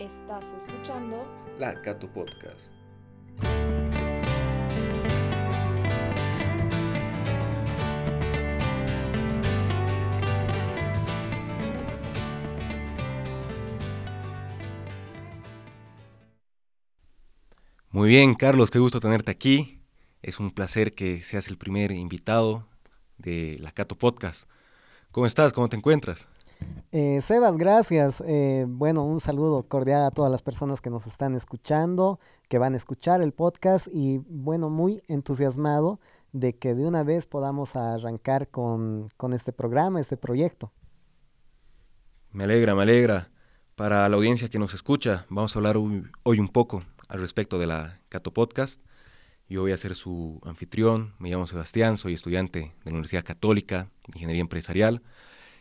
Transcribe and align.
Estás 0.00 0.54
escuchando 0.54 1.26
La 1.58 1.82
Cato 1.82 2.10
Podcast. 2.10 2.72
Muy 17.90 18.08
bien, 18.08 18.34
Carlos, 18.34 18.70
qué 18.70 18.78
gusto 18.78 19.00
tenerte 19.00 19.30
aquí. 19.30 19.82
Es 20.22 20.40
un 20.40 20.50
placer 20.50 20.94
que 20.94 21.20
seas 21.20 21.48
el 21.48 21.58
primer 21.58 21.92
invitado 21.92 22.66
de 23.18 23.58
la 23.60 23.70
Cato 23.70 23.98
Podcast. 23.98 24.48
¿Cómo 25.10 25.26
estás? 25.26 25.52
¿Cómo 25.52 25.68
te 25.68 25.76
encuentras? 25.76 26.26
Eh, 26.92 27.20
Sebas, 27.22 27.56
gracias. 27.56 28.22
Eh, 28.26 28.66
bueno, 28.68 29.04
un 29.04 29.20
saludo 29.20 29.62
cordial 29.62 30.04
a 30.04 30.10
todas 30.10 30.30
las 30.30 30.42
personas 30.42 30.80
que 30.80 30.90
nos 30.90 31.06
están 31.06 31.36
escuchando, 31.36 32.18
que 32.48 32.58
van 32.58 32.74
a 32.74 32.76
escuchar 32.76 33.22
el 33.22 33.32
podcast 33.32 33.86
y 33.92 34.18
bueno, 34.28 34.70
muy 34.70 35.02
entusiasmado 35.06 36.00
de 36.32 36.54
que 36.54 36.74
de 36.74 36.86
una 36.86 37.04
vez 37.04 37.26
podamos 37.26 37.76
arrancar 37.76 38.48
con, 38.48 39.08
con 39.16 39.32
este 39.32 39.52
programa, 39.52 40.00
este 40.00 40.16
proyecto. 40.16 40.72
Me 42.32 42.44
alegra, 42.44 42.74
me 42.74 42.82
alegra. 42.82 43.30
Para 43.76 44.08
la 44.08 44.16
audiencia 44.16 44.48
que 44.48 44.58
nos 44.58 44.74
escucha, 44.74 45.26
vamos 45.30 45.54
a 45.54 45.58
hablar 45.58 45.76
hoy 45.76 46.38
un 46.38 46.48
poco 46.48 46.82
al 47.08 47.20
respecto 47.20 47.58
de 47.58 47.66
la 47.66 48.00
Cato 48.08 48.32
Podcast. 48.32 48.80
Yo 49.48 49.62
voy 49.62 49.72
a 49.72 49.76
ser 49.76 49.94
su 49.94 50.40
anfitrión, 50.44 51.14
me 51.18 51.30
llamo 51.30 51.46
Sebastián, 51.46 51.96
soy 51.96 52.14
estudiante 52.14 52.60
de 52.60 52.84
la 52.84 52.92
Universidad 52.92 53.24
Católica 53.24 53.88
de 54.06 54.12
Ingeniería 54.18 54.42
Empresarial 54.42 55.02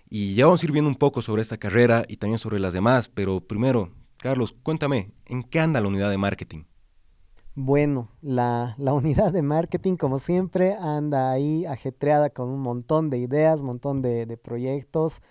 y 0.09 0.34
ya 0.34 0.45
vamos 0.45 0.62
a 0.62 0.66
ir 0.66 0.72
viendo 0.72 0.90
un 0.90 0.95
poco 0.95 1.22
sobre 1.22 1.41
esta 1.41 1.58
carrera 1.58 2.04
y 2.08 2.18
también 2.18 2.40
sobre 2.40 2.59
las 2.59 2.73
demás, 2.73 3.09
pero 3.09 3.41
primero, 3.41 3.90
Carlos, 4.18 4.55
cuéntame, 4.63 5.12
¿en 5.26 5.44
qué 5.44 5.59
anda 5.59 5.82
la 5.82 5.88
unidad 5.88 6.09
de 6.09 6.18
marketing? 6.18 6.63
Bueno, 7.55 8.10
la, 8.21 8.76
la, 8.77 8.93
unidad 8.93 9.34
de 9.34 9.41
marketing, 9.41 9.96
como 9.96 10.20
siempre, 10.20 10.76
anda 10.76 11.32
ahí 11.32 11.65
ajetreada 11.65 12.30
con 12.30 12.49
un 12.49 12.62
montón 12.62 13.10
de 13.10 13.18
ideas, 13.18 13.60
un 13.60 13.68
montón 13.68 14.02
de, 14.02 14.26
de 14.26 14.37
proyectos 14.37 15.21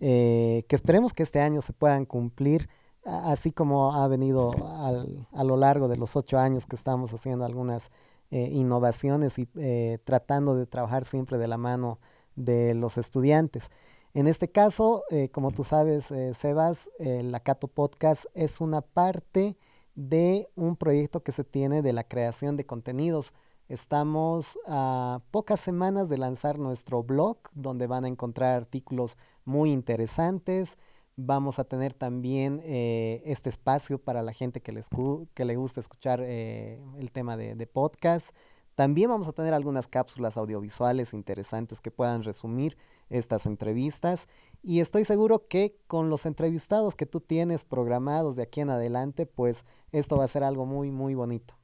eh, 0.00 0.64
que 0.68 0.76
esperemos 0.76 1.14
que 1.14 1.22
este 1.22 1.40
año 1.40 1.62
se 1.62 1.72
puedan 1.72 2.04
cumplir 2.04 2.68
así 3.06 3.52
como 3.52 3.94
ha 3.94 4.08
venido 4.08 4.52
al, 4.80 5.28
a 5.32 5.44
lo 5.44 5.56
largo 5.56 5.88
de 5.88 5.96
los 5.96 6.16
ocho 6.16 6.38
años 6.38 6.66
que 6.66 6.76
estamos 6.76 7.14
haciendo 7.14 7.44
algunas 7.44 7.90
eh, 8.30 8.48
innovaciones 8.52 9.38
y 9.38 9.48
eh, 9.56 9.98
tratando 10.04 10.56
de 10.56 10.66
trabajar 10.66 11.04
siempre 11.04 11.38
de 11.38 11.46
la 11.46 11.56
mano 11.56 12.00
de 12.34 12.74
los 12.74 12.98
estudiantes. 12.98 13.70
En 14.16 14.26
este 14.26 14.48
caso, 14.50 15.04
eh, 15.10 15.28
como 15.28 15.52
tú 15.52 15.62
sabes, 15.62 16.10
eh, 16.10 16.32
Sebas, 16.32 16.88
la 16.98 17.38
Cato 17.40 17.68
Podcast 17.68 18.24
es 18.32 18.62
una 18.62 18.80
parte 18.80 19.56
de 19.94 20.48
un 20.56 20.76
proyecto 20.76 21.22
que 21.22 21.32
se 21.32 21.44
tiene 21.44 21.82
de 21.82 21.92
la 21.92 22.02
creación 22.02 22.56
de 22.56 22.64
contenidos. 22.64 23.34
Estamos 23.68 24.58
a 24.66 25.20
pocas 25.30 25.60
semanas 25.60 26.08
de 26.08 26.16
lanzar 26.16 26.58
nuestro 26.58 27.02
blog, 27.02 27.36
donde 27.52 27.86
van 27.86 28.06
a 28.06 28.08
encontrar 28.08 28.56
artículos 28.56 29.18
muy 29.44 29.70
interesantes, 29.70 30.78
Vamos 31.18 31.58
a 31.58 31.64
tener 31.64 31.94
también 31.94 32.60
eh, 32.62 33.22
este 33.24 33.48
espacio 33.48 33.96
para 33.98 34.22
la 34.22 34.34
gente 34.34 34.60
que, 34.60 34.70
les 34.70 34.90
que 35.32 35.46
le 35.46 35.56
gusta 35.56 35.80
escuchar 35.80 36.20
eh, 36.22 36.78
el 36.98 37.10
tema 37.10 37.38
de, 37.38 37.54
de, 37.54 37.66
podcast. 37.66 38.36
También 38.74 39.08
vamos 39.08 39.26
a 39.26 39.32
tener 39.32 39.54
algunas 39.54 39.88
cápsulas 39.88 40.36
audiovisuales 40.36 41.14
interesantes 41.14 41.80
que 41.80 41.90
puedan 41.90 42.22
resumir 42.22 42.76
estas 43.10 43.46
entrevistas. 43.46 44.28
Y 44.62 44.80
estoy 44.80 45.04
seguro 45.04 45.46
que 45.48 45.76
con 45.86 46.10
los 46.10 46.26
entrevistados 46.26 46.94
que 46.94 47.06
tú 47.06 47.20
tienes 47.20 47.64
programados 47.64 48.36
de 48.36 48.42
aquí 48.42 48.60
en 48.60 48.70
adelante, 48.70 49.26
pues 49.26 49.64
esto 49.92 50.16
va 50.16 50.24
a 50.24 50.28
ser 50.28 50.42
algo 50.42 50.66
muy, 50.66 50.90
muy 50.90 51.14
bonito. 51.14 51.54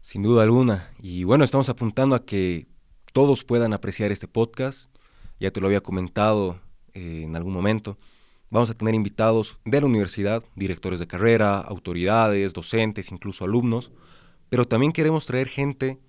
Sin 0.00 0.22
duda 0.22 0.42
alguna. 0.42 0.90
Y 1.00 1.24
bueno, 1.24 1.44
estamos 1.44 1.68
apuntando 1.68 2.16
a 2.16 2.24
que 2.24 2.66
todos 3.12 3.44
puedan 3.44 3.72
apreciar 3.72 4.12
este 4.12 4.28
podcast. 4.28 4.94
Ya 5.38 5.50
te 5.50 5.60
lo 5.60 5.66
había 5.66 5.80
comentado 5.80 6.60
eh, 6.94 7.22
en 7.24 7.36
algún 7.36 7.52
momento. 7.52 7.98
Vamos 8.50 8.70
a 8.70 8.74
tener 8.74 8.94
invitados 8.94 9.58
de 9.64 9.80
la 9.80 9.86
universidad, 9.86 10.42
directores 10.54 10.98
de 10.98 11.06
carrera, 11.06 11.58
autoridades, 11.58 12.54
docentes, 12.54 13.12
incluso 13.12 13.44
alumnos, 13.44 13.92
pero 14.48 14.66
también 14.66 14.92
queremos 14.92 15.26
traer 15.26 15.48
gente 15.48 16.00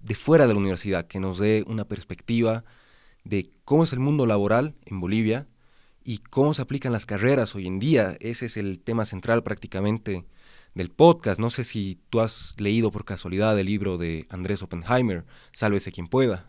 de 0.00 0.14
fuera 0.14 0.46
de 0.46 0.54
la 0.54 0.58
universidad 0.58 1.06
que 1.06 1.20
nos 1.20 1.38
dé 1.38 1.64
una 1.66 1.84
perspectiva 1.84 2.64
de 3.24 3.50
cómo 3.64 3.84
es 3.84 3.92
el 3.92 4.00
mundo 4.00 4.26
laboral 4.26 4.74
en 4.84 5.00
Bolivia 5.00 5.46
y 6.04 6.18
cómo 6.18 6.54
se 6.54 6.62
aplican 6.62 6.92
las 6.92 7.06
carreras 7.06 7.54
hoy 7.54 7.66
en 7.66 7.78
día. 7.78 8.16
Ese 8.20 8.46
es 8.46 8.56
el 8.56 8.80
tema 8.80 9.04
central 9.04 9.42
prácticamente 9.42 10.24
del 10.74 10.90
podcast. 10.90 11.40
No 11.40 11.50
sé 11.50 11.64
si 11.64 12.00
tú 12.10 12.20
has 12.20 12.54
leído 12.58 12.90
por 12.90 13.04
casualidad 13.04 13.58
el 13.58 13.66
libro 13.66 13.98
de 13.98 14.26
Andrés 14.30 14.62
Oppenheimer, 14.62 15.24
Sálvese 15.52 15.92
quien 15.92 16.08
pueda. 16.08 16.46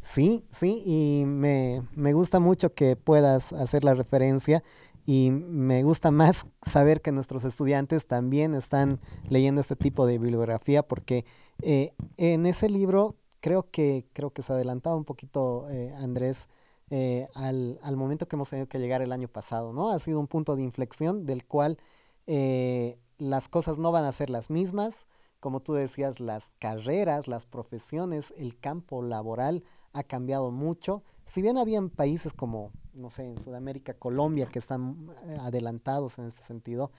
Sí, 0.00 0.44
sí, 0.52 0.82
y 0.86 1.24
me, 1.26 1.82
me, 1.96 2.12
gusta 2.12 2.38
mucho 2.38 2.72
que 2.72 2.94
puedas 2.94 3.52
hacer 3.52 3.82
la 3.82 3.94
referencia 3.94 4.62
y 5.06 5.30
me 5.32 5.82
gusta 5.82 6.12
más 6.12 6.46
saber 6.64 7.00
que 7.00 7.10
nuestros 7.10 7.44
estudiantes 7.44 8.06
también 8.06 8.54
están 8.54 9.00
leyendo 9.28 9.60
este 9.60 9.74
tipo 9.74 10.06
de 10.06 10.18
bibliografía 10.18 10.84
porque 10.84 11.24
eh, 11.62 11.92
en 12.16 12.46
ese 12.46 12.68
libro 12.68 13.16
creo 13.42 13.70
que, 13.70 14.06
creo 14.14 14.30
que 14.32 14.40
se 14.42 14.54
adelantaba 14.54 14.96
un 14.96 15.04
poquito 15.04 15.68
eh, 15.68 15.92
Andrés 15.98 16.48
eh, 16.90 17.26
al, 17.34 17.78
al, 17.82 17.96
momento 17.96 18.26
que 18.26 18.36
hemos 18.36 18.48
tenido 18.48 18.68
que 18.68 18.78
llegar 18.78 19.02
el 19.02 19.12
año 19.12 19.28
pasado, 19.28 19.72
¿no? 19.74 19.90
Ha 19.90 19.98
sido 19.98 20.20
un 20.20 20.28
punto 20.28 20.56
de 20.56 20.62
inflexión 20.62 21.26
del 21.26 21.44
cual 21.44 21.78
eh, 22.26 22.98
las 23.18 23.48
cosas 23.48 23.78
no 23.78 23.92
van 23.92 24.04
a 24.04 24.12
ser 24.12 24.30
las 24.30 24.50
mismas, 24.50 25.06
como 25.40 25.60
tú 25.60 25.74
decías, 25.74 26.20
las 26.20 26.50
carreras, 26.58 27.28
las 27.28 27.46
profesiones, 27.46 28.32
el 28.36 28.58
campo 28.58 29.02
laboral 29.02 29.64
ha 29.92 30.04
cambiado 30.04 30.50
mucho. 30.50 31.02
Si 31.24 31.42
bien 31.42 31.58
habían 31.58 31.90
países 31.90 32.32
como, 32.32 32.72
no 32.94 33.10
sé, 33.10 33.24
en 33.24 33.42
Sudamérica, 33.42 33.94
Colombia, 33.94 34.46
que 34.46 34.58
están 34.58 35.08
eh, 35.26 35.36
adelantados 35.40 36.18
en 36.18 36.26
este 36.26 36.42
sentido, 36.42 36.92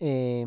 eh, 0.00 0.46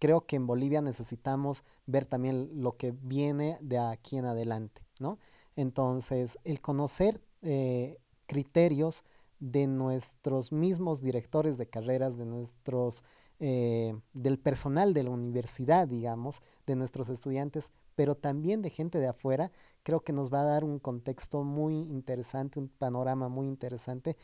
creo 0.00 0.26
que 0.26 0.36
en 0.36 0.46
Bolivia 0.46 0.82
necesitamos 0.82 1.64
ver 1.86 2.04
también 2.04 2.50
lo 2.62 2.76
que 2.76 2.90
viene 2.90 3.58
de 3.60 3.78
aquí 3.78 4.16
en 4.16 4.24
adelante, 4.24 4.82
¿no? 5.00 5.18
Entonces, 5.56 6.38
el 6.44 6.60
conocer 6.60 7.20
eh, 7.42 7.98
criterios 8.26 9.04
de 9.40 9.66
nuestros 9.66 10.52
mismos 10.52 11.00
directores 11.00 11.58
de 11.58 11.68
carreras, 11.68 12.16
de 12.16 12.26
nuestros 12.26 13.04
eh, 13.40 13.96
del 14.14 14.38
personal 14.40 14.92
de 14.94 15.04
la 15.04 15.10
universidad, 15.10 15.86
digamos, 15.86 16.42
de 16.66 16.74
nuestros 16.74 17.08
estudiantes, 17.08 17.70
pero 17.94 18.16
también 18.16 18.62
de 18.62 18.70
gente 18.70 18.98
de 18.98 19.06
afuera, 19.06 19.52
creo 19.84 20.00
que 20.00 20.12
nos 20.12 20.32
va 20.32 20.40
a 20.40 20.44
dar 20.44 20.64
un 20.64 20.80
contexto 20.80 21.44
muy 21.44 21.74
interesante, 21.74 22.58
un 22.58 22.68
panorama 22.68 23.28
muy 23.28 23.46
interesante. 23.46 24.16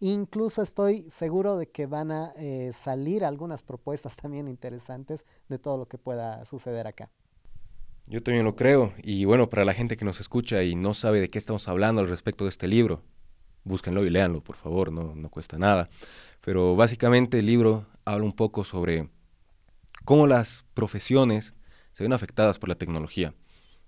Incluso 0.00 0.62
estoy 0.62 1.08
seguro 1.08 1.56
de 1.56 1.68
que 1.70 1.86
van 1.86 2.10
a 2.10 2.32
eh, 2.36 2.72
salir 2.72 3.24
algunas 3.24 3.62
propuestas 3.62 4.16
también 4.22 4.48
interesantes 4.48 5.24
de 5.48 5.58
todo 5.58 5.76
lo 5.76 5.86
que 5.86 5.98
pueda 5.98 6.44
suceder 6.44 6.88
acá. 6.88 7.10
Yo 8.10 8.22
también 8.22 8.44
lo 8.44 8.56
creo. 8.56 8.94
Y 9.02 9.26
bueno, 9.26 9.50
para 9.50 9.66
la 9.66 9.74
gente 9.74 9.98
que 9.98 10.06
nos 10.06 10.20
escucha 10.20 10.62
y 10.62 10.74
no 10.74 10.94
sabe 10.94 11.20
de 11.20 11.28
qué 11.28 11.38
estamos 11.38 11.68
hablando 11.68 12.00
al 12.00 12.08
respecto 12.08 12.44
de 12.44 12.50
este 12.50 12.66
libro, 12.66 13.02
búsquenlo 13.64 14.04
y 14.06 14.10
léanlo, 14.10 14.42
por 14.42 14.56
favor, 14.56 14.90
no, 14.90 15.14
no 15.14 15.28
cuesta 15.28 15.58
nada. 15.58 15.90
Pero 16.40 16.74
básicamente 16.74 17.40
el 17.40 17.46
libro 17.46 17.86
habla 18.06 18.24
un 18.24 18.32
poco 18.32 18.64
sobre 18.64 19.10
cómo 20.06 20.26
las 20.26 20.64
profesiones 20.72 21.54
se 21.92 22.02
ven 22.02 22.14
afectadas 22.14 22.58
por 22.58 22.70
la 22.70 22.76
tecnología, 22.76 23.34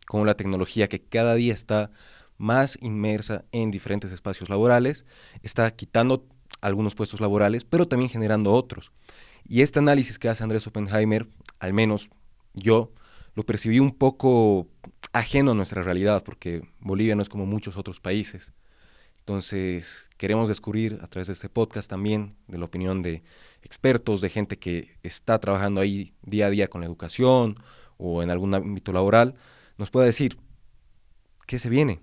cómo 0.06 0.26
la 0.26 0.34
tecnología 0.34 0.88
que 0.88 1.00
cada 1.00 1.34
día 1.34 1.54
está 1.54 1.90
más 2.36 2.76
inmersa 2.82 3.46
en 3.52 3.70
diferentes 3.70 4.12
espacios 4.12 4.50
laborales, 4.50 5.06
está 5.42 5.70
quitando 5.70 6.26
algunos 6.60 6.94
puestos 6.94 7.22
laborales, 7.22 7.64
pero 7.64 7.88
también 7.88 8.10
generando 8.10 8.52
otros. 8.52 8.92
Y 9.48 9.62
este 9.62 9.78
análisis 9.78 10.18
que 10.18 10.28
hace 10.28 10.42
Andrés 10.42 10.66
Oppenheimer, 10.66 11.26
al 11.58 11.72
menos 11.72 12.10
yo, 12.52 12.92
lo 13.34 13.44
percibí 13.44 13.78
un 13.80 13.92
poco 13.92 14.68
ajeno 15.12 15.52
a 15.52 15.54
nuestra 15.54 15.82
realidad, 15.82 16.22
porque 16.24 16.62
Bolivia 16.80 17.16
no 17.16 17.22
es 17.22 17.28
como 17.28 17.46
muchos 17.46 17.76
otros 17.76 18.00
países. 18.00 18.52
Entonces, 19.20 20.08
queremos 20.16 20.48
descubrir 20.48 20.98
a 21.02 21.06
través 21.06 21.28
de 21.28 21.34
este 21.34 21.48
podcast 21.48 21.88
también 21.88 22.36
de 22.48 22.58
la 22.58 22.64
opinión 22.64 23.02
de 23.02 23.22
expertos, 23.62 24.20
de 24.20 24.28
gente 24.28 24.58
que 24.58 24.96
está 25.02 25.38
trabajando 25.38 25.80
ahí 25.80 26.14
día 26.22 26.46
a 26.46 26.50
día 26.50 26.68
con 26.68 26.80
la 26.80 26.86
educación 26.86 27.56
o 27.96 28.22
en 28.22 28.30
algún 28.30 28.54
ámbito 28.54 28.92
laboral, 28.92 29.34
nos 29.78 29.90
pueda 29.90 30.06
decir 30.06 30.38
qué 31.46 31.58
se 31.58 31.68
viene, 31.68 32.00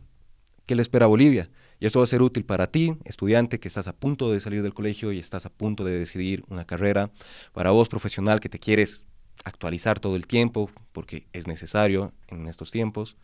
qué 0.65 0.75
le 0.75 0.81
espera 0.81 1.05
a 1.05 1.09
Bolivia. 1.09 1.49
Y 1.79 1.85
esto 1.85 1.99
va 1.99 2.05
a 2.05 2.07
ser 2.07 2.21
útil 2.21 2.45
para 2.45 2.67
ti, 2.67 2.97
estudiante 3.03 3.59
que 3.59 3.67
estás 3.67 3.87
a 3.87 3.95
punto 3.95 4.31
de 4.31 4.39
salir 4.39 4.63
del 4.63 4.73
colegio 4.73 5.11
y 5.11 5.19
estás 5.19 5.45
a 5.45 5.49
punto 5.49 5.83
de 5.83 5.99
decidir 5.99 6.43
una 6.49 6.65
carrera, 6.65 7.11
para 7.51 7.71
vos 7.71 7.89
profesional 7.89 8.39
que 8.39 8.49
te 8.49 8.59
quieres 8.59 9.05
actualizar 9.43 9.99
todo 9.99 10.15
el 10.15 10.27
tiempo, 10.27 10.69
porque 10.91 11.27
es 11.33 11.47
necesario 11.47 12.13
en 12.27 12.47
estos 12.47 12.71
tiempos, 12.71 13.17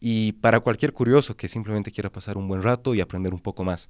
y 0.00 0.32
para 0.32 0.60
cualquier 0.60 0.92
curioso 0.92 1.36
que 1.36 1.48
simplemente 1.48 1.90
quiera 1.90 2.10
pasar 2.10 2.36
un 2.36 2.48
buen 2.48 2.62
rato 2.62 2.94
y 2.94 3.00
aprender 3.00 3.34
un 3.34 3.40
poco 3.40 3.64
más. 3.64 3.88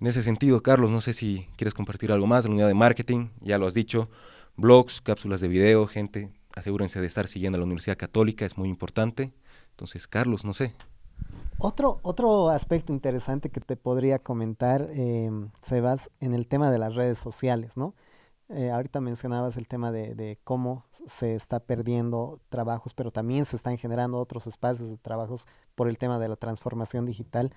En 0.00 0.06
ese 0.06 0.22
sentido, 0.22 0.62
Carlos, 0.62 0.90
no 0.90 1.00
sé 1.00 1.12
si 1.12 1.46
quieres 1.56 1.74
compartir 1.74 2.10
algo 2.10 2.26
más 2.26 2.42
de 2.42 2.48
la 2.48 2.54
unidad 2.54 2.68
de 2.68 2.74
marketing, 2.74 3.28
ya 3.40 3.58
lo 3.58 3.66
has 3.66 3.74
dicho, 3.74 4.10
blogs, 4.56 5.00
cápsulas 5.00 5.40
de 5.40 5.48
video, 5.48 5.86
gente, 5.86 6.30
asegúrense 6.56 7.00
de 7.00 7.06
estar 7.06 7.28
siguiendo 7.28 7.56
a 7.56 7.60
la 7.60 7.66
Universidad 7.66 7.96
Católica, 7.96 8.44
es 8.44 8.58
muy 8.58 8.68
importante. 8.68 9.32
Entonces, 9.70 10.08
Carlos, 10.08 10.44
no 10.44 10.54
sé. 10.54 10.74
Otro, 11.58 12.00
otro 12.02 12.50
aspecto 12.50 12.92
interesante 12.92 13.50
que 13.50 13.60
te 13.60 13.76
podría 13.76 14.18
comentar, 14.18 14.88
eh, 14.90 15.30
Sebas, 15.62 16.10
en 16.20 16.34
el 16.34 16.48
tema 16.48 16.70
de 16.70 16.78
las 16.78 16.94
redes 16.94 17.18
sociales, 17.18 17.70
¿no? 17.76 17.94
Eh, 18.54 18.70
ahorita 18.70 19.00
mencionabas 19.00 19.56
el 19.56 19.66
tema 19.66 19.90
de, 19.90 20.38
cómo 20.44 20.84
se 21.06 21.34
está 21.34 21.60
perdiendo 21.60 22.38
trabajos, 22.50 22.92
pero 22.92 23.10
también 23.10 23.46
se 23.46 23.56
están 23.56 23.78
generando 23.78 24.18
otros 24.18 24.46
espacios 24.46 24.90
de 24.90 24.98
trabajos 24.98 25.46
por 25.74 25.88
el 25.88 25.98
tema 25.98 26.18
de 26.18 26.28
la 26.28 26.36
transformación 26.36 27.06
digital. 27.06 27.52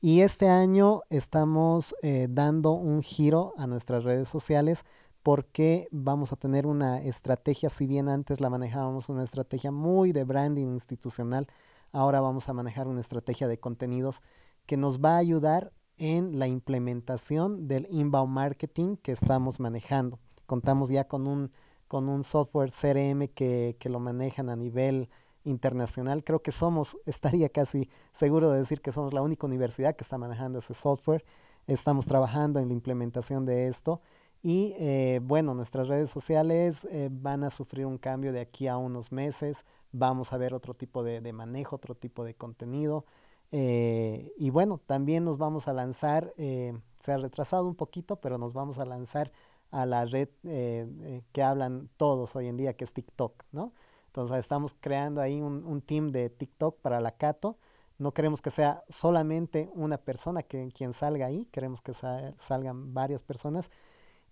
Y 0.00 0.20
este 0.20 0.48
año 0.48 1.02
estamos 1.10 1.96
eh, 2.02 2.28
dando 2.30 2.72
un 2.72 3.02
giro 3.02 3.54
a 3.56 3.66
nuestras 3.66 4.04
redes 4.04 4.28
sociales 4.28 4.84
porque 5.22 5.88
vamos 5.90 6.32
a 6.32 6.36
tener 6.36 6.66
una 6.66 7.02
estrategia, 7.02 7.68
si 7.68 7.86
bien 7.88 8.08
antes 8.08 8.40
la 8.40 8.48
manejábamos 8.48 9.08
una 9.08 9.24
estrategia 9.24 9.72
muy 9.72 10.12
de 10.12 10.22
branding 10.22 10.66
institucional, 10.66 11.48
ahora 11.90 12.20
vamos 12.20 12.48
a 12.48 12.52
manejar 12.52 12.86
una 12.86 13.00
estrategia 13.00 13.48
de 13.48 13.58
contenidos 13.58 14.22
que 14.66 14.76
nos 14.76 15.00
va 15.00 15.16
a 15.16 15.18
ayudar 15.18 15.72
en 15.98 16.38
la 16.38 16.46
implementación 16.46 17.66
del 17.66 17.88
inbound 17.90 18.32
marketing 18.32 18.96
que 18.96 19.12
estamos 19.12 19.58
manejando. 19.58 20.20
Contamos 20.46 20.88
ya 20.88 21.08
con 21.08 21.26
un, 21.26 21.52
con 21.88 22.08
un 22.08 22.24
software 22.24 22.70
CRM 22.70 23.28
que, 23.28 23.76
que 23.78 23.88
lo 23.88 24.00
manejan 24.00 24.48
a 24.48 24.56
nivel 24.56 25.08
internacional. 25.44 26.24
Creo 26.24 26.42
que 26.42 26.52
somos, 26.52 26.98
estaría 27.06 27.48
casi 27.48 27.88
seguro 28.12 28.50
de 28.50 28.60
decir 28.60 28.80
que 28.80 28.92
somos 28.92 29.12
la 29.12 29.22
única 29.22 29.46
universidad 29.46 29.96
que 29.96 30.04
está 30.04 30.18
manejando 30.18 30.58
ese 30.58 30.74
software. 30.74 31.24
Estamos 31.66 32.06
trabajando 32.06 32.60
en 32.60 32.68
la 32.68 32.74
implementación 32.74 33.44
de 33.44 33.68
esto 33.68 34.00
y 34.42 34.74
eh, 34.78 35.20
bueno, 35.24 35.54
nuestras 35.54 35.88
redes 35.88 36.10
sociales 36.10 36.86
eh, 36.90 37.08
van 37.10 37.42
a 37.42 37.50
sufrir 37.50 37.86
un 37.86 37.98
cambio 37.98 38.32
de 38.32 38.40
aquí 38.40 38.68
a 38.68 38.76
unos 38.76 39.10
meses. 39.10 39.64
Vamos 39.90 40.32
a 40.32 40.38
ver 40.38 40.54
otro 40.54 40.74
tipo 40.74 41.02
de, 41.02 41.20
de 41.20 41.32
manejo, 41.32 41.76
otro 41.76 41.96
tipo 41.96 42.22
de 42.24 42.34
contenido. 42.34 43.06
Eh, 43.50 44.32
y 44.38 44.50
bueno, 44.50 44.78
también 44.78 45.24
nos 45.24 45.38
vamos 45.38 45.68
a 45.68 45.72
lanzar, 45.72 46.32
se 46.36 47.12
ha 47.12 47.16
retrasado 47.16 47.66
un 47.66 47.74
poquito, 47.74 48.16
pero 48.20 48.38
nos 48.38 48.52
vamos 48.52 48.78
a 48.78 48.84
lanzar 48.84 49.32
a 49.76 49.84
la 49.84 50.04
red 50.06 50.28
eh, 50.44 51.22
que 51.32 51.42
hablan 51.42 51.90
todos 51.96 52.34
hoy 52.34 52.46
en 52.48 52.56
día, 52.56 52.74
que 52.74 52.84
es 52.84 52.92
TikTok, 52.92 53.44
¿no? 53.52 53.72
Entonces 54.06 54.38
estamos 54.38 54.74
creando 54.80 55.20
ahí 55.20 55.42
un, 55.42 55.66
un 55.66 55.82
team 55.82 56.10
de 56.10 56.30
TikTok 56.30 56.80
para 56.80 57.00
la 57.00 57.10
Cato. 57.12 57.58
No 57.98 58.12
queremos 58.12 58.40
que 58.40 58.50
sea 58.50 58.82
solamente 58.88 59.70
una 59.74 59.98
persona 59.98 60.42
que, 60.42 60.68
quien 60.74 60.94
salga 60.94 61.26
ahí, 61.26 61.44
queremos 61.46 61.82
que 61.82 61.92
sa 61.92 62.34
salgan 62.38 62.94
varias 62.94 63.22
personas 63.22 63.70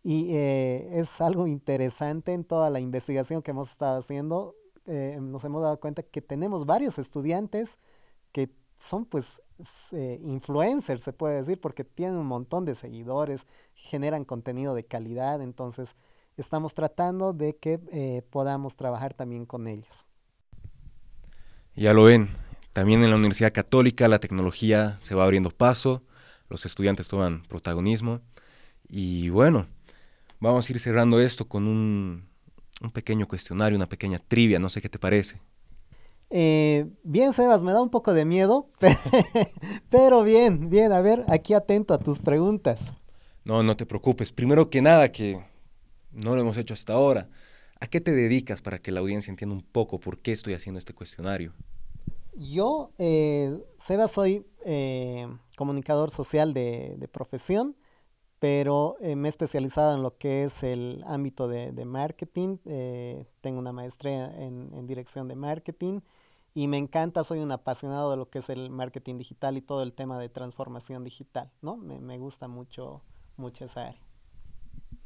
y 0.03 0.35
eh, 0.35 1.01
es 1.01 1.21
algo 1.21 1.47
interesante 1.47 2.33
en 2.33 2.45
toda 2.45 2.71
la 2.71 2.81
investigación 2.81 3.43
que 3.43 3.51
hemos 3.53 3.71
estado 3.71 3.99
haciendo. 3.99 4.55
Eh, 4.87 5.19
nos 5.21 5.45
hemos 5.45 5.63
dado 5.63 5.81
cuenta 5.81 6.03
que 6.03 6.23
tenemos 6.23 6.67
varios 6.67 6.99
estudiantes 6.99 7.79
que 8.33 8.51
son 8.79 9.07
pues 9.07 9.41
eh, 9.93 10.21
influencers, 10.23 11.03
se 11.03 11.13
puede 11.13 11.37
decir, 11.37 11.61
porque 11.61 11.85
tienen 11.85 12.17
un 12.19 12.27
montón 12.27 12.65
de 12.65 12.75
seguidores, 12.75 13.47
generan 13.75 14.25
contenido 14.25 14.75
de 14.75 14.85
calidad, 14.87 15.43
entonces 15.43 15.97
estamos 16.37 16.75
tratando 16.75 17.33
de 17.33 17.57
que 17.57 17.81
eh, 17.93 18.23
podamos 18.31 18.77
trabajar 18.77 19.15
también 19.15 19.47
con 19.47 19.67
ellos. 19.69 20.07
Ya 21.75 21.93
lo 21.93 22.05
ven, 22.05 22.31
también 22.73 23.03
en 23.03 23.11
la 23.11 23.17
Universidad 23.17 23.53
Católica 23.53 24.09
la 24.09 24.21
tecnología 24.21 24.97
se 25.01 25.15
va 25.15 25.25
abriendo 25.25 25.51
paso, 25.51 26.03
los 26.49 26.67
estudiantes 26.67 27.09
toman 27.09 27.43
protagonismo 27.45 28.21
y 28.89 29.29
bueno, 29.31 29.67
Vamos 30.41 30.69
a 30.69 30.73
ir 30.73 30.81
cerrando 30.81 31.21
esto 31.21 31.49
con 31.49 31.67
un, 31.67 32.29
un 32.83 32.91
pequeño 32.93 33.29
cuestionario, 33.29 33.77
una 33.77 33.89
pequeña 33.89 34.19
trivia, 34.21 34.59
no 34.59 34.69
sé 34.71 34.83
qué 34.83 34.89
te 34.91 34.99
parece. 34.99 35.41
Eh, 36.37 36.91
bien, 37.05 37.33
Sebas, 37.33 37.63
me 37.63 37.71
da 37.71 37.81
un 37.81 37.91
poco 37.91 38.13
de 38.13 38.25
miedo, 38.25 38.69
pero 39.89 40.25
bien, 40.25 40.69
bien, 40.69 40.91
a 40.91 41.01
ver, 41.01 41.25
aquí 41.29 41.55
atento 41.55 41.95
a 41.95 41.99
tus 41.99 42.19
preguntas. 42.19 42.81
No, 43.45 43.63
no 43.63 43.77
te 43.77 43.87
preocupes. 43.87 44.33
Primero 44.33 44.69
que 44.69 44.83
nada, 44.83 45.13
que 45.13 45.41
no 46.11 46.35
lo 46.35 46.41
hemos 46.41 46.57
hecho 46.57 46.75
hasta 46.75 46.95
ahora, 46.95 47.29
¿a 47.79 47.87
qué 47.87 48.01
te 48.01 48.11
dedicas 48.11 48.63
para 48.63 48.81
que 48.81 48.91
la 48.91 48.99
audiencia 48.99 49.31
entienda 49.31 49.55
un 49.55 49.63
poco 49.63 50.01
por 50.01 50.19
qué 50.19 50.33
estoy 50.33 50.55
haciendo 50.55 50.81
este 50.81 50.93
cuestionario? 50.93 51.53
Yo, 52.35 52.91
eh, 52.99 53.57
Sebas, 53.79 54.11
soy 54.11 54.45
eh, 54.65 55.29
comunicador 55.57 56.11
social 56.11 56.53
de, 56.53 56.97
de 56.99 57.07
profesión 57.07 57.77
pero 58.41 58.97
eh, 59.01 59.17
me 59.17 59.29
he 59.29 59.31
especializado 59.31 59.95
en 59.95 60.03
lo 60.03 60.19
que 60.19 60.45
es 60.45 60.65
el 60.65 61.03
ámbito 61.07 61.49
de, 61.49 61.73
de 61.73 61.85
marketing. 61.87 62.59
Tengo 63.41 63.59
una 63.59 63.73
maestría 63.73 64.27
en, 64.37 64.71
en, 64.75 64.87
dirección 64.87 65.29
de 65.29 65.35
marketing 65.35 66.01
y 66.55 66.69
me 66.69 66.79
encanta, 66.79 67.25
soy 67.25 67.41
un 67.41 67.51
apasionado 67.51 68.13
de 68.13 68.17
lo 68.17 68.31
que 68.31 68.39
es 68.39 68.49
el 68.49 68.71
marketing 68.71 69.19
digital 69.19 69.57
y 69.57 69.63
todo 69.63 69.83
el 69.83 69.93
tema 69.93 70.19
de 70.19 70.29
transformación 70.29 71.03
digital, 71.05 71.51
¿no? 71.63 71.77
Me, 71.77 72.01
me 72.01 72.19
gusta 72.19 72.47
mucho, 72.49 73.03
mucho 73.37 73.65
esa 73.65 73.89
área. 73.89 74.01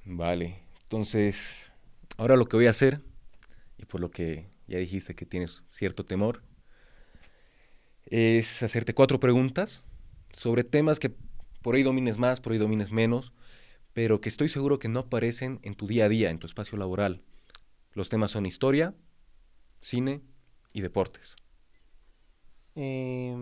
Vale, 0.04 0.62
entonces, 0.82 1.72
ahora 2.16 2.36
lo 2.36 2.46
que 2.46 2.56
voy 2.56 2.66
a 2.66 2.70
hacer, 2.70 3.00
y 3.78 3.84
por 3.86 4.00
lo 4.00 4.10
que 4.10 4.48
ya 4.66 4.78
dijiste 4.78 5.14
que 5.14 5.26
tienes 5.26 5.64
cierto 5.68 6.04
temor, 6.04 6.42
es 8.06 8.62
hacerte 8.62 8.94
cuatro 8.94 9.20
preguntas 9.20 9.84
sobre 10.32 10.64
temas 10.64 10.98
que 10.98 11.14
por 11.62 11.74
ahí 11.74 11.82
domines 11.82 12.18
más, 12.18 12.40
por 12.40 12.52
ahí 12.52 12.58
domines 12.58 12.90
menos, 12.90 13.32
pero 13.92 14.20
que 14.20 14.28
estoy 14.28 14.48
seguro 14.48 14.78
que 14.78 14.88
no 14.88 15.00
aparecen 15.00 15.60
en 15.62 15.74
tu 15.74 15.86
día 15.86 16.04
a 16.06 16.08
día, 16.08 16.30
en 16.30 16.38
tu 16.38 16.46
espacio 16.46 16.78
laboral. 16.78 17.22
Los 17.92 18.08
temas 18.08 18.30
son 18.30 18.46
historia, 18.46 18.94
cine 19.80 20.22
y 20.78 20.80
deportes. 20.80 21.36
Eh, 22.76 23.36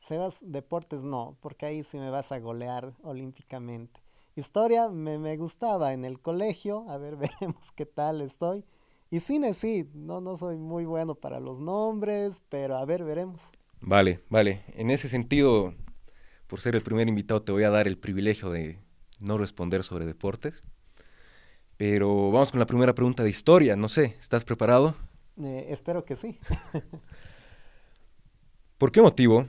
Sebas, 0.00 0.38
deportes 0.42 1.02
no, 1.02 1.36
porque 1.40 1.66
ahí 1.66 1.82
sí 1.82 1.98
me 1.98 2.10
vas 2.10 2.32
a 2.32 2.38
golear 2.40 2.92
olímpicamente. 3.02 4.00
Historia 4.36 4.88
me, 4.88 5.18
me, 5.18 5.36
gustaba 5.36 5.92
en 5.92 6.04
el 6.04 6.20
colegio, 6.20 6.84
a 6.90 6.98
ver, 6.98 7.16
veremos 7.40 7.72
qué 7.74 7.86
tal 7.86 8.20
estoy. 8.20 8.64
Y 9.10 9.20
cine 9.20 9.54
sí, 9.54 9.88
no, 9.94 10.20
no 10.20 10.36
soy 10.36 10.56
muy 10.56 10.84
bueno 10.84 11.14
para 11.14 11.38
los 11.38 11.60
nombres, 11.60 12.42
pero 12.48 12.76
a 12.76 12.84
ver, 12.84 13.04
veremos. 13.04 13.42
Vale, 13.80 14.20
vale. 14.28 14.64
En 14.74 14.90
ese 14.90 15.08
sentido, 15.08 15.74
por 16.48 16.60
ser 16.60 16.74
el 16.74 16.82
primer 16.82 17.08
invitado, 17.08 17.42
te 17.42 17.52
voy 17.52 17.62
a 17.62 17.70
dar 17.70 17.86
el 17.86 17.96
privilegio 17.96 18.50
de 18.50 18.80
no 19.20 19.38
responder 19.38 19.84
sobre 19.84 20.06
deportes. 20.06 20.64
Pero 21.76 22.32
vamos 22.32 22.50
con 22.50 22.60
la 22.60 22.66
primera 22.66 22.94
pregunta 22.94 23.22
de 23.22 23.30
historia. 23.30 23.76
No 23.76 23.88
sé, 23.88 24.16
¿estás 24.18 24.44
preparado? 24.44 24.96
Eh, 25.42 25.66
espero 25.70 26.04
que 26.04 26.16
sí. 26.16 26.38
¿Por 28.78 28.92
qué 28.92 29.02
motivo 29.02 29.46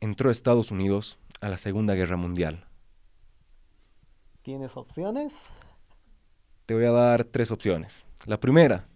entró 0.00 0.30
Estados 0.30 0.70
Unidos 0.70 1.18
a 1.40 1.48
la 1.48 1.58
Segunda 1.58 1.94
Guerra 1.94 2.16
Mundial? 2.16 2.66
¿Tienes 4.42 4.76
opciones? 4.76 5.34
Te 6.66 6.74
voy 6.74 6.84
a 6.84 6.92
dar 6.92 7.24
tres 7.24 7.50
opciones. 7.50 8.04
La 8.26 8.40
primera, 8.40 8.88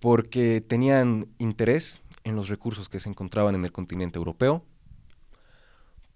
porque 0.00 0.60
tenían 0.60 1.28
interés 1.38 2.02
en 2.24 2.36
los 2.36 2.48
recursos 2.48 2.88
que 2.88 3.00
se 3.00 3.08
encontraban 3.08 3.54
en 3.54 3.64
el 3.64 3.72
continente 3.72 4.18
europeo 4.18 4.64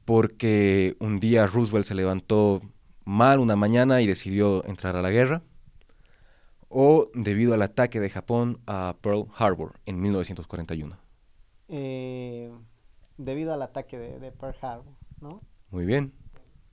porque 0.06 0.96
un 1.00 1.20
día 1.20 1.46
Roosevelt 1.46 1.84
se 1.84 1.94
levantó 1.94 2.62
mal 3.04 3.40
una 3.40 3.56
mañana 3.56 4.00
y 4.00 4.06
decidió 4.06 4.64
entrar 4.64 4.96
a 4.96 5.02
la 5.02 5.10
guerra, 5.10 5.42
o 6.68 7.10
debido 7.14 7.54
al 7.54 7.62
ataque 7.62 8.00
de 8.00 8.10
Japón 8.10 8.60
a 8.66 8.96
Pearl 9.00 9.26
Harbor 9.36 9.74
en 9.86 10.00
1941. 10.00 10.96
Eh, 11.68 12.52
debido 13.16 13.52
al 13.52 13.62
ataque 13.62 13.98
de, 13.98 14.18
de, 14.18 14.32
Pearl 14.32 14.56
Harbor, 14.60 14.94
¿no? 15.20 15.40
Muy 15.70 15.84
bien. 15.84 16.12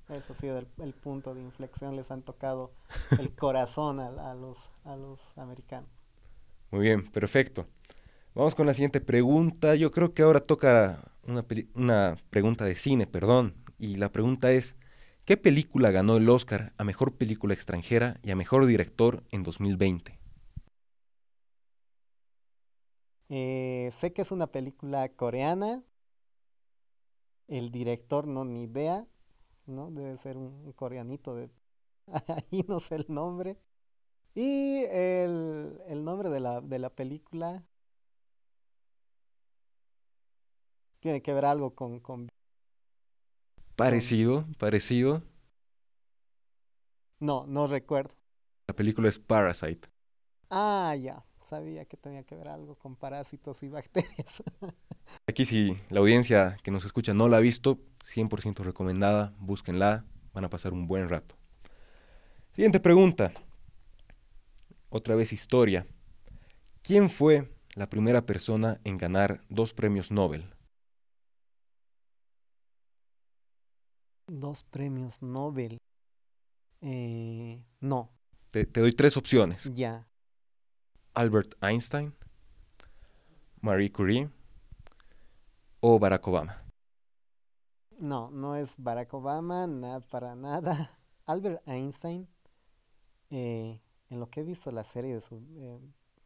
Eso 0.10 0.34
ha 0.34 0.36
sido 0.36 0.60
el, 0.60 0.68
el 0.82 0.94
punto 0.94 1.34
de 1.34 1.42
inflexión, 1.42 1.96
les 1.96 2.12
han 2.12 2.22
tocado 2.22 2.74
el 3.20 3.32
corazón 3.36 4.00
a, 4.00 4.32
a, 4.32 4.36
los, 4.36 4.70
a 4.84 4.96
los 4.96 5.20
americanos. 5.38 5.90
Muy 6.72 6.82
bien, 6.82 7.06
perfecto. 7.06 7.68
Vamos 8.36 8.56
con 8.56 8.66
la 8.66 8.74
siguiente 8.74 9.00
pregunta. 9.00 9.76
Yo 9.76 9.92
creo 9.92 10.14
que 10.14 10.24
ahora 10.24 10.40
toca 10.40 11.12
una, 11.28 11.46
una, 11.76 12.18
pregunta 12.32 12.66
de 12.66 12.76
cine, 12.76 13.06
perdón. 13.06 13.54
Y 13.78 13.98
la 13.98 14.12
pregunta 14.12 14.52
es, 14.52 14.76
¿qué 15.26 15.38
película 15.38 15.92
ganó 15.92 16.18
el 16.18 16.30
Oscar 16.30 16.74
a 16.78 16.84
Mejor 16.84 17.18
Película 17.18 17.54
Extranjera 17.54 18.20
y 18.24 18.32
a 18.32 18.36
Mejor 18.36 18.66
Director 18.66 19.24
en 19.32 19.44
2020? 19.44 20.20
Eh, 23.30 23.92
sé 23.98 24.14
que 24.14 24.22
es 24.22 24.32
una 24.32 24.48
película 24.48 25.10
coreana. 25.10 25.84
El 27.48 27.72
director 27.72 28.28
no 28.28 28.46
ni 28.46 28.64
idea, 28.64 29.08
¿no? 29.66 29.90
Debe 29.92 30.18
ser 30.18 30.38
un, 30.38 30.72
coreanito 30.74 31.36
de... 31.36 31.50
Ahí 32.28 32.64
no 32.68 32.80
sé 32.80 32.96
el 32.96 33.06
nombre. 33.08 33.58
Y 34.36 34.84
el, 34.86 35.82
el 35.88 36.04
nombre 36.04 36.30
de 36.30 36.40
la, 36.40 36.62
de 36.62 36.80
la 36.80 36.90
película 36.90 37.64
tiene 41.00 41.22
que 41.22 41.34
ver 41.34 41.46
algo 41.46 41.76
con... 41.76 42.00
con... 42.00 42.30
Parecido, 43.76 44.46
parecido. 44.60 45.24
No, 47.20 47.46
no 47.48 47.68
recuerdo. 47.68 48.14
La 48.68 48.76
película 48.76 49.10
es 49.10 49.18
Parasite. 49.20 49.88
Ah, 50.50 50.96
ya. 50.96 51.26
Sabía 51.50 51.86
que 51.86 51.98
tenía 51.98 52.24
que 52.24 52.36
ver 52.36 52.48
algo 52.48 52.76
con 52.76 52.96
parásitos 52.96 53.64
y 53.64 53.70
bacterias. 53.70 54.44
Aquí 55.28 55.46
si 55.46 55.78
la 55.90 56.00
audiencia 56.00 56.58
que 56.64 56.72
nos 56.72 56.86
escucha 56.86 57.14
no 57.14 57.28
la 57.28 57.38
ha 57.38 57.42
visto, 57.42 57.80
100% 58.04 58.64
recomendada, 58.64 59.34
búsquenla, 59.40 60.06
van 60.34 60.46
a 60.46 60.50
pasar 60.50 60.74
un 60.74 60.88
buen 60.88 61.10
rato. 61.10 61.36
Siguiente 62.54 62.80
pregunta. 62.80 63.34
Otra 64.90 65.16
vez 65.16 65.34
historia. 65.34 65.88
¿Quién 66.82 67.10
fue 67.10 67.52
la 67.76 67.90
primera 67.90 68.26
persona 68.26 68.80
en 68.84 68.98
ganar 68.98 69.42
dos 69.50 69.74
premios 69.74 70.12
Nobel? 70.12 70.53
Dos 74.28 74.64
premios 74.64 75.22
Nobel. 75.22 75.80
Eh, 76.82 77.64
no. 77.80 78.10
Te, 78.52 78.66
te 78.66 78.82
doy 78.82 78.94
tres 78.94 79.18
opciones. 79.18 79.72
Ya. 79.74 80.08
Albert 81.14 81.54
Einstein, 81.62 82.14
Marie 83.62 83.92
Curie 83.92 84.30
o 85.80 86.00
Barack 86.00 86.28
Obama. 86.28 86.64
No, 88.00 88.32
no 88.32 88.56
es 88.56 88.76
Barack 88.78 89.14
Obama, 89.14 89.68
nada 89.68 90.00
para 90.00 90.36
nada. 90.36 90.98
Albert 91.26 91.62
Einstein, 91.68 92.28
eh, 93.30 93.80
en 94.10 94.20
lo 94.20 94.30
que 94.30 94.42
he 94.42 94.44
visto 94.44 94.72
la 94.72 94.84
serie 94.84 95.14
de 95.14 95.22
su 95.22 95.36
eh, 95.56 95.80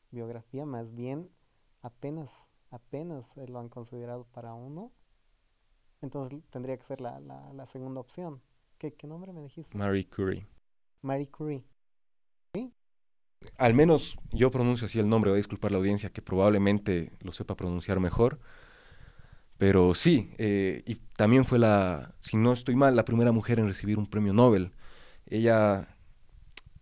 biografía, 0.09 0.65
más 0.65 0.93
bien 0.93 1.29
apenas, 1.81 2.47
apenas 2.71 3.25
lo 3.35 3.59
han 3.59 3.69
considerado 3.69 4.25
para 4.25 4.53
uno. 4.53 4.91
Entonces 6.01 6.39
tendría 6.49 6.77
que 6.77 6.85
ser 6.85 7.01
la, 7.01 7.19
la, 7.19 7.53
la 7.53 7.65
segunda 7.65 8.01
opción. 8.01 8.41
¿Qué, 8.77 8.93
¿Qué 8.93 9.07
nombre 9.07 9.33
me 9.33 9.41
dijiste? 9.41 9.77
Marie 9.77 10.05
Curie. 10.09 10.45
Marie 11.01 11.29
Curie. 11.31 11.63
¿Sí? 12.53 12.73
Al 13.57 13.73
menos 13.73 14.15
yo 14.31 14.51
pronuncio 14.51 14.85
así 14.85 14.99
el 14.99 15.09
nombre, 15.09 15.31
voy 15.31 15.37
a 15.37 15.43
disculpar 15.43 15.71
la 15.71 15.77
audiencia 15.77 16.11
que 16.11 16.21
probablemente 16.21 17.11
lo 17.21 17.31
sepa 17.31 17.55
pronunciar 17.55 17.99
mejor. 17.99 18.39
Pero 19.57 19.95
sí, 19.95 20.31
eh, 20.37 20.83
y 20.85 20.95
también 21.15 21.43
fue 21.45 21.57
la, 21.57 22.15
si 22.19 22.37
no 22.37 22.53
estoy 22.53 22.75
mal, 22.75 22.95
la 22.95 23.05
primera 23.05 23.31
mujer 23.31 23.59
en 23.59 23.67
recibir 23.67 23.97
un 23.97 24.07
premio 24.07 24.33
Nobel. 24.33 24.71
Ella 25.25 25.97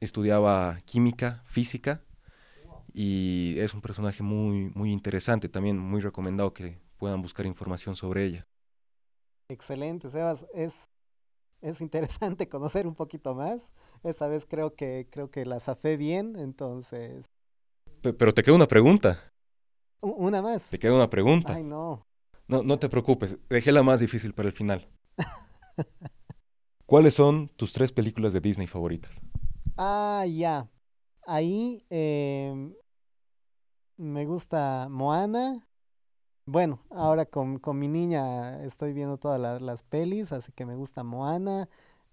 estudiaba 0.01 0.79
química, 0.85 1.41
física, 1.45 2.03
y 2.93 3.55
es 3.59 3.73
un 3.73 3.81
personaje 3.81 4.23
muy, 4.23 4.71
muy 4.75 4.91
interesante, 4.91 5.49
también 5.49 5.77
muy 5.79 6.01
recomendado 6.01 6.53
que 6.53 6.79
puedan 6.97 7.21
buscar 7.21 7.45
información 7.45 7.95
sobre 7.95 8.25
ella. 8.25 8.47
Excelente, 9.49 10.09
Sebas. 10.09 10.45
Es, 10.53 10.89
es 11.61 11.81
interesante 11.81 12.49
conocer 12.49 12.87
un 12.87 12.95
poquito 12.95 13.35
más. 13.35 13.71
Esta 14.03 14.27
vez 14.27 14.45
creo 14.45 14.75
que, 14.75 15.07
creo 15.11 15.31
que 15.31 15.45
la 15.45 15.59
zafé 15.59 15.97
bien, 15.97 16.35
entonces. 16.37 17.25
Pe- 18.01 18.13
Pero 18.13 18.31
te 18.33 18.43
queda 18.43 18.55
una 18.55 18.67
pregunta, 18.67 19.19
Una 20.01 20.41
más. 20.41 20.69
te 20.69 20.79
queda 20.79 20.93
una 20.93 21.09
pregunta. 21.09 21.53
Ay, 21.53 21.63
no. 21.63 22.05
No, 22.47 22.63
no 22.63 22.79
te 22.79 22.89
preocupes, 22.89 23.37
dejé 23.49 23.71
la 23.71 23.83
más 23.83 23.99
difícil 23.99 24.33
para 24.33 24.49
el 24.49 24.53
final. 24.53 24.87
¿Cuáles 26.87 27.13
son 27.15 27.49
tus 27.49 27.73
tres 27.73 27.91
películas 27.91 28.33
de 28.33 28.41
Disney 28.41 28.67
favoritas? 28.67 29.21
Ah, 29.77 30.25
ya. 30.27 30.69
Ahí 31.27 31.85
em, 31.89 32.73
me 33.97 34.25
gusta 34.25 34.87
Moana. 34.89 35.67
Bueno, 36.47 36.79
ahora 36.91 37.25
con, 37.25 37.57
con 37.59 37.79
mi 37.79 37.87
niña 37.87 38.63
estoy 38.65 38.93
viendo 38.93 39.17
todas 39.17 39.39
la- 39.39 39.59
las 39.59 39.81
pelis, 39.83 40.31
así 40.31 40.51
que 40.51 40.65
me 40.65 40.75
gusta 40.75 41.03
Moana, 41.03 41.67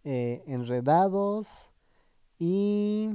eh, 0.04 0.42
Enredados 0.46 1.70
y... 2.38 3.10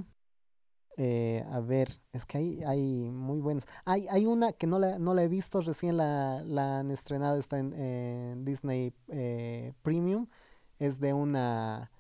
eh, 0.97 1.45
a 1.51 1.59
ver, 1.62 2.01
es 2.13 2.25
que 2.25 2.38
hay, 2.39 2.63
hay 2.65 3.12
muy 3.12 3.39
buenas. 3.41 3.65
Hay, 3.86 4.07
hay 4.09 4.25
una 4.25 4.53
que 4.53 4.67
no 4.67 4.79
la, 4.79 5.00
no 5.00 5.13
la 5.15 5.24
he 5.24 5.27
visto, 5.27 5.62
recién 5.62 5.97
la, 5.97 6.43
la 6.45 6.79
han 6.79 6.91
estrenado, 6.91 7.38
está 7.39 7.59
en, 7.59 7.74
en 7.74 8.45
Disney 8.45 8.93
eh, 9.09 9.74
Premium. 9.83 10.27
Es 10.79 11.00
de 11.00 11.13
una... 11.13 11.91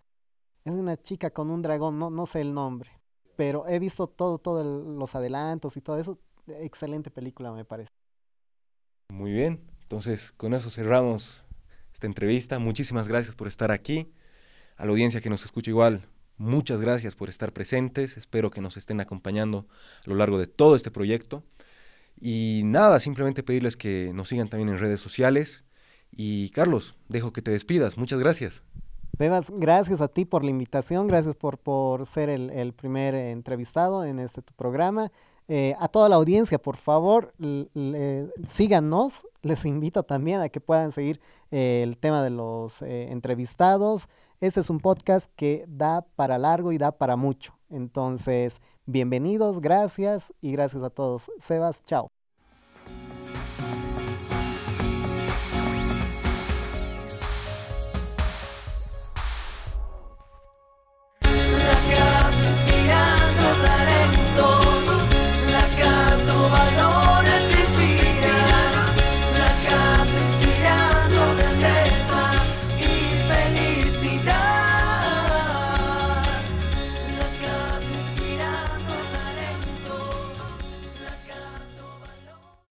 Es 0.65 0.73
una 0.73 0.97
chica 1.01 1.31
con 1.31 1.51
un 1.51 1.61
dragón, 1.63 1.99
no, 1.99 2.09
no 2.11 2.25
sé 2.27 2.41
el 2.41 2.53
nombre, 2.53 2.91
pero 3.37 3.67
he 3.67 3.79
visto 3.79 4.07
todo, 4.07 4.37
todos 4.39 4.65
los 4.65 5.15
adelantos 5.15 5.77
y 5.77 5.81
todo 5.81 5.97
eso. 5.99 6.19
Excelente 6.47 7.11
película, 7.11 7.51
me 7.53 7.65
parece. 7.65 7.91
Muy 9.17 9.31
bien, 9.31 9.59
entonces 9.81 10.31
con 10.31 10.53
eso 10.53 10.69
cerramos 10.69 11.43
esta 11.91 12.05
entrevista. 12.05 12.59
Muchísimas 12.59 13.07
gracias 13.07 13.35
por 13.35 13.47
estar 13.47 13.71
aquí. 13.71 14.13
A 14.75 14.85
la 14.85 14.91
audiencia 14.91 15.21
que 15.21 15.31
nos 15.31 15.43
escucha 15.43 15.71
igual, 15.71 16.07
muchas 16.37 16.81
gracias 16.81 17.15
por 17.15 17.27
estar 17.27 17.51
presentes. 17.51 18.15
Espero 18.15 18.51
que 18.51 18.61
nos 18.61 18.77
estén 18.77 19.01
acompañando 19.01 19.65
a 20.05 20.09
lo 20.11 20.15
largo 20.17 20.37
de 20.37 20.45
todo 20.45 20.75
este 20.75 20.91
proyecto. 20.91 21.43
Y 22.21 22.61
nada, 22.65 22.99
simplemente 22.99 23.41
pedirles 23.41 23.75
que 23.75 24.11
nos 24.13 24.29
sigan 24.29 24.49
también 24.49 24.69
en 24.69 24.77
redes 24.77 25.01
sociales. 25.01 25.65
Y 26.11 26.51
Carlos, 26.51 26.95
dejo 27.09 27.33
que 27.33 27.41
te 27.41 27.49
despidas. 27.49 27.97
Muchas 27.97 28.19
gracias. 28.19 28.61
Sebas, 29.17 29.49
gracias 29.49 29.99
a 29.99 30.09
ti 30.09 30.25
por 30.25 30.43
la 30.43 30.51
invitación, 30.51 31.07
gracias 31.07 31.35
por, 31.35 31.57
por 31.57 32.05
ser 32.05 32.29
el, 32.29 32.51
el 32.51 32.71
primer 32.73 33.15
entrevistado 33.15 34.05
en 34.05 34.19
este 34.19 34.43
tu 34.43 34.53
programa. 34.53 35.11
Eh, 35.49 35.75
a 35.79 35.87
toda 35.87 36.09
la 36.09 36.17
audiencia, 36.17 36.57
por 36.57 36.77
favor, 36.77 37.33
síganos. 38.49 39.27
Les 39.41 39.65
invito 39.65 40.03
también 40.03 40.41
a 40.41 40.49
que 40.49 40.59
puedan 40.59 40.91
seguir 40.91 41.21
eh, 41.51 41.81
el 41.83 41.97
tema 41.97 42.21
de 42.23 42.29
los 42.29 42.81
eh, 42.81 43.11
entrevistados. 43.11 44.09
Este 44.41 44.59
es 44.59 44.69
un 44.69 44.79
podcast 44.79 45.31
que 45.35 45.65
da 45.67 46.05
para 46.15 46.37
largo 46.37 46.71
y 46.71 46.77
da 46.77 46.91
para 46.91 47.15
mucho. 47.15 47.57
Entonces, 47.69 48.61
bienvenidos, 48.85 49.61
gracias 49.61 50.33
y 50.41 50.51
gracias 50.51 50.83
a 50.83 50.89
todos. 50.89 51.31
Sebas, 51.39 51.83
chao. 51.85 52.16